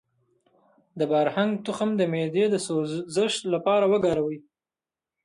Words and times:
د 0.99 1.01
بارهنګ 1.11 1.51
تخم 1.65 1.89
د 1.97 2.01
معدې 2.11 2.45
د 2.49 2.55
سوزش 2.65 3.33
لپاره 3.53 3.85
وکاروئ 3.93 4.37